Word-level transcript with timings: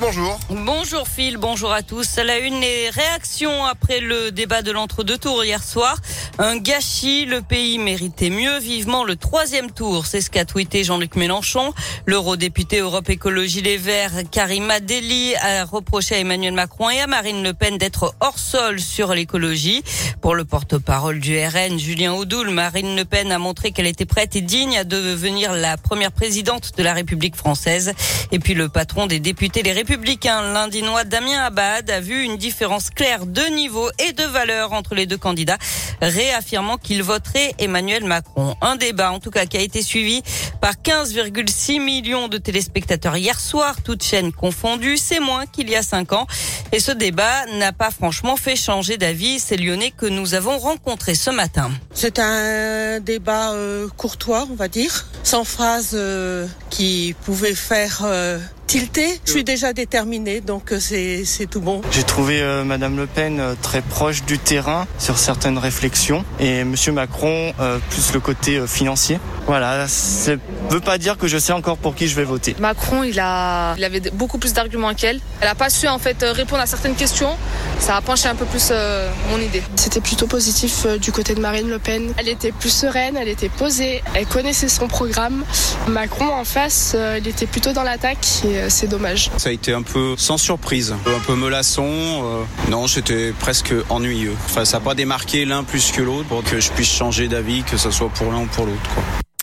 Bonjour. 0.00 0.40
Bonjour 0.50 1.06
Phil, 1.06 1.36
bonjour 1.36 1.72
à 1.72 1.82
tous. 1.82 2.18
À 2.18 2.24
la 2.24 2.38
une, 2.38 2.60
les 2.60 2.90
réactions 2.90 3.64
après 3.64 4.00
le 4.00 4.32
débat 4.32 4.62
de 4.62 4.72
l'entre-deux 4.72 5.18
tours 5.18 5.44
hier 5.44 5.62
soir. 5.62 5.98
Un 6.38 6.56
gâchis, 6.56 7.26
le 7.26 7.42
pays 7.42 7.78
méritait 7.78 8.30
mieux 8.30 8.58
vivement 8.58 9.04
le 9.04 9.14
troisième 9.14 9.70
tour. 9.70 10.06
C'est 10.06 10.20
ce 10.20 10.30
qu'a 10.30 10.44
tweeté 10.44 10.82
Jean-Luc 10.82 11.14
Mélenchon. 11.14 11.72
L'eurodéputé 12.06 12.80
Europe 12.80 13.08
Écologie 13.08 13.62
Les 13.62 13.76
Verts, 13.76 14.28
Karima 14.32 14.80
Deli, 14.80 15.36
a 15.36 15.64
reproché 15.64 16.16
à 16.16 16.18
Emmanuel 16.18 16.52
Macron 16.52 16.90
et 16.90 17.00
à 17.00 17.06
Marine 17.06 17.44
Le 17.44 17.54
Pen 17.54 17.78
d'être 17.78 18.14
hors 18.18 18.40
sol 18.40 18.80
sur 18.80 19.14
l'écologie. 19.14 19.84
Pour 20.20 20.34
le 20.34 20.44
porte-parole 20.44 21.20
du 21.20 21.38
RN, 21.38 21.78
Julien 21.78 22.14
Audoul, 22.14 22.50
Marine 22.50 22.96
Le 22.96 23.04
Pen 23.04 23.30
a 23.30 23.38
montré 23.38 23.70
qu'elle 23.70 23.86
était 23.86 24.06
prête 24.06 24.34
et 24.34 24.40
digne 24.40 24.76
à 24.76 24.82
devenir 24.82 25.52
la 25.52 25.76
première 25.76 26.10
présidente 26.10 26.72
de 26.76 26.82
la 26.82 26.94
République 26.94 27.36
française. 27.36 27.92
Et 28.32 28.40
puis 28.40 28.54
le 28.54 28.68
patron 28.68 29.06
des 29.06 29.20
député 29.36 29.62
Les 29.62 29.74
Républicains, 29.74 30.40
l'Indinois 30.54 31.04
Damien 31.04 31.38
Abad, 31.44 31.90
a 31.90 32.00
vu 32.00 32.22
une 32.22 32.38
différence 32.38 32.88
claire 32.88 33.26
de 33.26 33.42
niveau 33.54 33.86
et 33.98 34.14
de 34.14 34.22
valeur 34.22 34.72
entre 34.72 34.94
les 34.94 35.04
deux 35.04 35.18
candidats, 35.18 35.58
réaffirmant 36.00 36.78
qu'il 36.78 37.02
voterait 37.02 37.54
Emmanuel 37.58 38.04
Macron. 38.04 38.56
Un 38.62 38.76
débat, 38.76 39.12
en 39.12 39.20
tout 39.20 39.30
cas, 39.30 39.44
qui 39.44 39.58
a 39.58 39.60
été 39.60 39.82
suivi 39.82 40.22
par 40.62 40.72
15,6 40.76 41.84
millions 41.84 42.28
de 42.28 42.38
téléspectateurs 42.38 43.18
hier 43.18 43.38
soir, 43.38 43.82
toutes 43.84 44.02
chaînes 44.02 44.32
confondues. 44.32 44.96
C'est 44.96 45.20
moins 45.20 45.44
qu'il 45.44 45.68
y 45.68 45.76
a 45.76 45.82
cinq 45.82 46.14
ans. 46.14 46.26
Et 46.72 46.80
ce 46.80 46.92
débat 46.92 47.44
n'a 47.58 47.72
pas 47.74 47.90
franchement 47.90 48.36
fait 48.36 48.56
changer 48.56 48.96
d'avis. 48.96 49.38
C'est 49.38 49.58
Lyonnais 49.58 49.92
que 49.94 50.06
nous 50.06 50.32
avons 50.32 50.56
rencontré 50.56 51.14
ce 51.14 51.28
matin. 51.28 51.70
C'est 51.92 52.18
un 52.20 53.00
débat 53.00 53.52
euh, 53.52 53.86
courtois, 53.98 54.48
on 54.50 54.54
va 54.54 54.68
dire, 54.68 55.04
sans 55.24 55.44
phrase 55.44 55.90
euh, 55.92 56.46
qui 56.70 57.14
pouvait 57.26 57.54
faire 57.54 58.00
euh, 58.06 58.38
tilté. 58.66 59.20
Je 59.24 59.30
suis 59.30 59.44
déjà 59.44 59.72
déterminée, 59.72 60.40
donc 60.40 60.72
euh, 60.72 60.80
c'est 60.80 61.46
tout 61.48 61.60
bon. 61.60 61.80
J'ai 61.90 62.02
trouvé 62.02 62.40
euh, 62.42 62.64
Madame 62.64 62.96
Le 62.96 63.06
Pen 63.06 63.40
euh, 63.40 63.54
très 63.60 63.82
proche 63.82 64.24
du 64.24 64.38
terrain 64.38 64.86
sur 64.98 65.18
certaines 65.18 65.58
réflexions 65.58 66.24
et 66.40 66.64
Monsieur 66.64 66.92
Macron 66.92 67.52
euh, 67.60 67.78
plus 67.90 68.12
le 68.12 68.20
côté 68.20 68.56
euh, 68.56 68.66
financier. 68.66 69.18
Voilà, 69.46 69.86
ça 69.86 70.32
veut 70.70 70.80
pas 70.80 70.98
dire 70.98 71.16
que 71.16 71.28
je 71.28 71.38
sais 71.38 71.52
encore 71.52 71.76
pour 71.76 71.94
qui 71.94 72.08
je 72.08 72.16
vais 72.16 72.24
voter. 72.24 72.56
Macron, 72.58 73.04
il 73.04 73.20
a, 73.20 73.74
il 73.78 73.84
avait 73.84 74.00
beaucoup 74.12 74.38
plus 74.38 74.52
d'arguments 74.52 74.92
qu'elle. 74.94 75.20
Elle 75.40 75.48
a 75.48 75.54
pas 75.54 75.70
su 75.70 75.86
en 75.86 75.98
fait 75.98 76.16
répondre 76.22 76.62
à 76.62 76.66
certaines 76.66 76.96
questions. 76.96 77.36
Ça 77.78 77.96
a 77.96 78.00
penché 78.00 78.28
un 78.28 78.34
peu 78.34 78.46
plus 78.46 78.68
euh, 78.72 79.08
mon 79.30 79.38
idée. 79.38 79.62
C'était 79.76 80.00
plutôt 80.00 80.26
positif 80.26 80.84
euh, 80.86 80.98
du 80.98 81.12
côté 81.12 81.34
de 81.34 81.40
Marine 81.40 81.68
Le 81.68 81.78
Pen. 81.78 82.12
Elle 82.16 82.28
était 82.28 82.50
plus 82.50 82.70
sereine, 82.70 83.16
elle 83.16 83.28
était 83.28 83.48
posée, 83.48 84.02
elle 84.14 84.26
connaissait 84.26 84.68
son 84.68 84.88
programme. 84.88 85.44
Macron 85.86 86.26
en 86.26 86.44
face, 86.44 86.94
euh, 86.96 87.18
il 87.20 87.28
était 87.28 87.46
plutôt 87.46 87.72
dans 87.72 87.84
l'attaque 87.84 88.26
et 88.44 88.55
c'est 88.68 88.88
dommage. 88.88 89.30
Ça 89.36 89.48
a 89.48 89.52
été 89.52 89.72
un 89.72 89.82
peu 89.82 90.14
sans 90.16 90.38
surprise, 90.38 90.94
un 91.06 91.20
peu 91.26 91.34
melasson. 91.34 91.84
euh, 91.86 92.70
non, 92.70 92.86
c'était 92.86 93.32
presque 93.32 93.72
ennuyeux. 93.88 94.34
Enfin, 94.46 94.64
ça 94.64 94.78
n'a 94.78 94.84
pas 94.84 94.94
démarqué 94.94 95.44
l'un 95.44 95.64
plus 95.64 95.92
que 95.92 96.02
l'autre 96.02 96.28
pour 96.28 96.42
que 96.42 96.60
je 96.60 96.70
puisse 96.70 96.90
changer 96.92 97.28
d'avis, 97.28 97.62
que 97.62 97.76
ce 97.76 97.90
soit 97.90 98.08
pour 98.10 98.30
l'un 98.32 98.42
ou 98.42 98.46
pour 98.46 98.66
l'autre. 98.66 98.90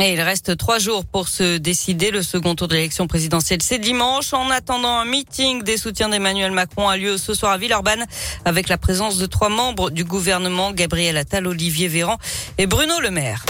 Et 0.00 0.12
il 0.12 0.20
reste 0.20 0.56
trois 0.56 0.78
jours 0.78 1.04
pour 1.04 1.26
se 1.26 1.56
décider. 1.58 2.12
Le 2.12 2.22
second 2.22 2.54
tour 2.54 2.68
de 2.68 2.74
l'élection 2.74 3.08
présidentielle, 3.08 3.60
c'est 3.60 3.78
dimanche. 3.78 4.32
En 4.32 4.48
attendant, 4.50 4.98
un 4.98 5.04
meeting 5.04 5.64
des 5.64 5.76
soutiens 5.76 6.08
d'Emmanuel 6.08 6.52
Macron 6.52 6.88
a 6.88 6.96
lieu 6.96 7.18
ce 7.18 7.34
soir 7.34 7.52
à 7.52 7.58
Villeurbanne 7.58 8.06
avec 8.44 8.68
la 8.68 8.78
présence 8.78 9.18
de 9.18 9.26
trois 9.26 9.48
membres 9.48 9.90
du 9.90 10.04
gouvernement, 10.04 10.70
Gabriel 10.70 11.16
Attal, 11.16 11.46
Olivier 11.48 11.88
Véran 11.88 12.18
et 12.56 12.66
Bruno 12.66 13.00
Le 13.00 13.10
Maire. 13.10 13.44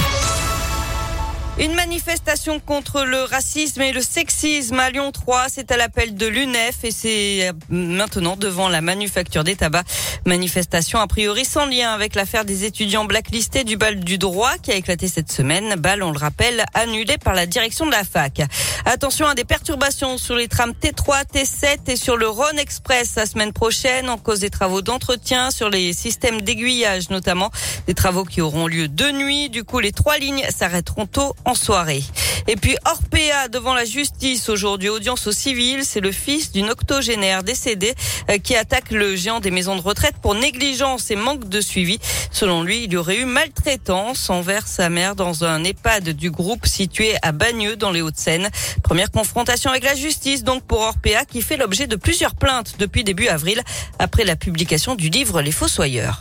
Une 1.59 1.75
manifestation 1.75 2.59
contre 2.59 3.05
le 3.05 3.23
racisme 3.25 3.83
et 3.83 3.93
le 3.93 4.01
sexisme 4.01 4.81
à 4.81 4.89
Lyon 4.89 5.13
3, 5.13 5.47
c'est 5.51 5.71
à 5.71 5.77
l'appel 5.77 6.15
de 6.15 6.27
l'UNEF 6.27 6.85
et 6.85 6.91
c'est 6.91 7.53
maintenant 7.69 8.37
devant 8.37 8.71
la 8.71 8.81
manufacture 8.81 9.45
des 9.45 9.57
tabacs. 9.57 9.87
Manifestation 10.25 11.01
a 11.01 11.07
priori 11.07 11.45
sans 11.45 11.67
lien 11.67 11.93
avec 11.93 12.15
l'affaire 12.15 12.47
des 12.47 12.65
étudiants 12.65 13.05
blacklistés 13.05 13.65
du 13.65 13.77
bal 13.77 14.01
du 14.01 14.17
droit 14.17 14.53
qui 14.63 14.73
a 14.73 14.75
éclaté 14.75 15.07
cette 15.07 15.31
semaine. 15.31 15.75
Bal, 15.75 16.03
on 16.03 16.13
le 16.13 16.19
rappelle, 16.19 16.65
annulé 16.73 17.19
par 17.19 17.35
la 17.35 17.45
direction 17.45 17.85
de 17.85 17.91
la 17.91 18.05
fac. 18.05 18.41
Attention 18.87 19.27
à 19.27 19.35
des 19.35 19.45
perturbations 19.45 20.17
sur 20.17 20.37
les 20.37 20.49
trams 20.49 20.73
T3, 20.73 21.25
T7 21.35 21.91
et 21.91 21.97
sur 21.97 22.17
le 22.17 22.29
Rhône 22.29 22.59
Express 22.59 23.17
la 23.17 23.27
semaine 23.27 23.53
prochaine 23.53 24.09
en 24.09 24.17
cause 24.17 24.41
des 24.41 24.51
travaux 24.51 24.81
d'entretien 24.81 25.51
sur 25.51 25.69
les 25.69 25.93
systèmes 25.93 26.41
d'aiguillage 26.41 27.11
notamment. 27.11 27.51
Des 27.87 27.95
travaux 27.95 28.25
qui 28.25 28.41
auront 28.41 28.67
lieu 28.67 28.89
de 28.89 29.11
nuit. 29.11 29.51
Du 29.51 29.65
coup, 29.65 29.81
les 29.81 29.93
trois 29.93 30.17
lignes 30.17 30.45
s'arrêteront 30.49 31.07
tôt 31.07 31.35
soirée. 31.55 32.03
Et 32.47 32.57
puis 32.57 32.77
Orpea 32.85 33.49
devant 33.49 33.75
la 33.75 33.85
justice 33.85 34.49
aujourd'hui, 34.49 34.89
audience 34.89 35.27
au 35.27 35.33
civil, 35.33 35.85
c'est 35.85 36.01
le 36.01 36.13
fils 36.13 36.53
d'une 36.53 36.71
octogénaire 36.71 37.43
décédée 37.43 37.95
euh, 38.31 38.39
qui 38.39 38.57
attaque 38.57 38.91
le 38.91 39.15
géant 39.17 39.41
des 39.41 39.51
maisons 39.51 39.77
de 39.77 39.81
retraite 39.81 40.17
pour 40.23 40.35
négligence 40.35 41.11
et 41.11 41.17
manque 41.17 41.49
de 41.49 41.61
suivi. 41.61 41.99
Selon 42.31 42.63
lui, 42.63 42.85
il 42.85 42.93
y 42.93 42.97
aurait 42.97 43.19
eu 43.19 43.25
maltraitance 43.25 44.31
envers 44.31 44.67
sa 44.67 44.89
mère 44.89 45.15
dans 45.15 45.45
un 45.45 45.63
EHPAD 45.65 46.11
du 46.11 46.31
groupe 46.31 46.67
situé 46.67 47.15
à 47.23 47.33
Bagneux 47.33 47.77
dans 47.77 47.91
les 47.91 48.03
Hauts-de-Seine. 48.03 48.49
Première 48.83 49.11
confrontation 49.11 49.71
avec 49.71 49.85
la 49.85 49.95
justice 49.95 50.43
donc 50.43 50.65
pour 50.65 50.81
Orpea 50.81 51.25
qui 51.31 51.43
fait 51.43 51.57
l'objet 51.57 51.87
de 51.87 51.97
plusieurs 51.97 52.35
plaintes 52.35 52.75
depuis 52.79 53.05
début 53.05 53.29
avril 53.29 53.63
après 53.99 54.25
la 54.25 54.37
publication 54.37 54.95
du 54.95 55.09
livre 55.09 55.43
Les 55.43 55.53
Fossoyeurs. 55.53 56.19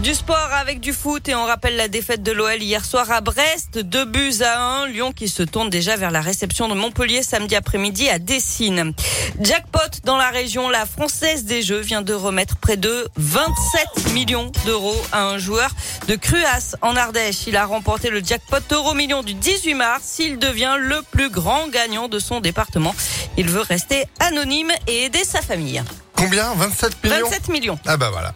Du 0.00 0.14
sport 0.14 0.50
avec 0.52 0.78
du 0.78 0.92
foot 0.92 1.28
et 1.28 1.34
on 1.34 1.44
rappelle 1.44 1.74
la 1.74 1.88
défaite 1.88 2.22
de 2.22 2.30
l'OL 2.30 2.62
hier 2.62 2.84
soir 2.84 3.10
à 3.10 3.20
Brest, 3.20 3.78
deux 3.78 4.04
buts 4.04 4.42
à 4.42 4.60
un. 4.60 4.86
Lyon 4.86 5.10
qui 5.12 5.28
se 5.28 5.42
tourne 5.42 5.70
déjà 5.70 5.96
vers 5.96 6.12
la 6.12 6.20
réception 6.20 6.68
de 6.68 6.74
Montpellier 6.74 7.24
samedi 7.24 7.56
après-midi 7.56 8.08
à 8.08 8.20
Dessine. 8.20 8.92
Jackpot 9.40 9.80
dans 10.04 10.16
la 10.16 10.30
région, 10.30 10.68
la 10.68 10.86
Française 10.86 11.46
des 11.46 11.62
Jeux 11.62 11.80
vient 11.80 12.02
de 12.02 12.14
remettre 12.14 12.56
près 12.58 12.76
de 12.76 13.08
27 13.16 14.12
millions 14.12 14.52
d'euros 14.64 14.96
à 15.10 15.24
un 15.24 15.38
joueur 15.38 15.70
de 16.06 16.14
Cruas 16.14 16.76
en 16.80 16.94
Ardèche. 16.94 17.48
Il 17.48 17.56
a 17.56 17.66
remporté 17.66 18.08
le 18.08 18.22
jackpot 18.24 18.58
euro 18.70 18.94
million 18.94 19.24
du 19.24 19.34
18 19.34 19.74
mars. 19.74 20.20
Il 20.20 20.38
devient 20.38 20.76
le 20.78 21.02
plus 21.10 21.28
grand 21.28 21.66
gagnant 21.66 22.06
de 22.06 22.20
son 22.20 22.38
département. 22.38 22.94
Il 23.36 23.48
veut 23.48 23.62
rester 23.62 24.04
anonyme 24.20 24.70
et 24.86 25.06
aider 25.06 25.24
sa 25.24 25.42
famille. 25.42 25.82
Combien? 26.14 26.54
27 26.54 27.02
millions? 27.02 27.16
27 27.24 27.48
millions. 27.48 27.78
Ah 27.84 27.96
bah 27.96 28.10
voilà. 28.10 28.32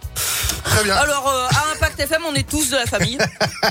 Très 0.65 0.85
bien. 0.85 0.95
Alors, 0.95 1.29
euh, 1.29 1.49
à 1.49 1.73
Impact 1.75 2.01
FM, 2.01 2.23
on 2.29 2.35
est 2.35 2.49
tous 2.49 2.71
de 2.71 2.77
la 2.77 2.87
famille. 2.87 3.19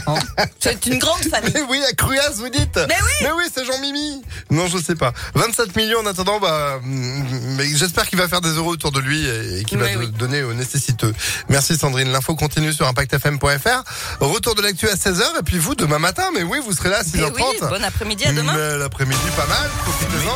Hein 0.08 0.16
c'est 0.60 0.86
une 0.86 1.00
grande 1.00 1.22
famille. 1.24 1.52
Mais 1.54 1.62
oui, 1.70 1.82
à 1.90 1.94
Cruas, 1.94 2.32
vous 2.36 2.50
dites 2.50 2.76
Mais 2.88 2.96
oui 3.02 3.12
Mais 3.22 3.32
oui, 3.32 3.44
c'est 3.54 3.66
Jean-Mimi 3.66 4.22
Non, 4.50 4.68
je 4.68 4.78
sais 4.78 4.96
pas. 4.96 5.14
27 5.36 5.76
millions 5.76 6.00
en 6.00 6.06
attendant, 6.06 6.40
bah, 6.40 6.80
mm, 6.84 7.56
mais 7.58 7.66
j'espère 7.76 8.08
qu'il 8.08 8.18
va 8.18 8.28
faire 8.28 8.42
des 8.42 8.52
euros 8.52 8.72
autour 8.72 8.92
de 8.92 9.00
lui 9.00 9.26
et 9.28 9.64
qu'il 9.66 9.78
va 9.78 9.88
oui. 9.98 10.12
donner 10.12 10.44
aux 10.44 10.54
nécessiteux. 10.54 11.14
Merci 11.50 11.78
Sandrine. 11.78 12.12
L'info 12.12 12.36
continue 12.36 12.74
sur 12.74 12.88
impactfm.fr. 12.88 13.84
Retour 14.20 14.56
de 14.56 14.62
l'actu 14.62 14.88
à 14.90 14.96
16h 14.96 15.24
et 15.40 15.44
puis 15.44 15.58
vous, 15.58 15.76
demain 15.76 16.00
matin, 16.00 16.24
mais 16.34 16.44
oui, 16.44 16.60
vous 16.64 16.74
serez 16.74 16.90
là 16.90 17.00
à 17.00 17.04
Mais 17.14 17.22
6h30. 17.22 17.34
oui, 17.36 17.44
bon 17.62 17.84
après-midi, 17.84 18.26
à 18.26 18.34
demain. 18.34 18.54
Mais 18.54 18.78
l'après-midi, 18.78 19.22
pas 19.36 19.48
mal. 19.48 19.70
Profitez-en. 19.84 20.36